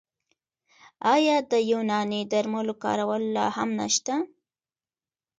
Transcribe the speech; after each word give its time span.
آیا 1.13 1.37
د 1.51 1.53
یوناني 1.71 2.21
درملو 2.31 2.73
کارول 2.83 3.23
لا 3.35 3.45
هم 3.57 3.69
نشته؟ 3.79 4.13